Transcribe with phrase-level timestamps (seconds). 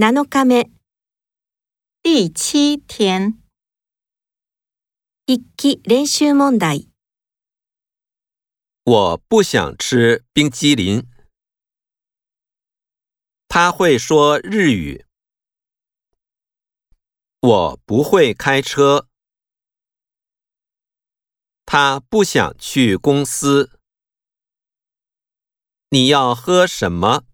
[0.00, 0.64] 七日。
[2.02, 3.42] 第七天。
[5.26, 6.88] 一期練習問題。
[8.84, 11.04] 我不想吃冰激凌。
[13.48, 15.04] 他会说日语。
[17.40, 19.08] 我不会开车。
[21.66, 23.80] 他不想去公司。
[25.90, 27.27] 你要喝什么？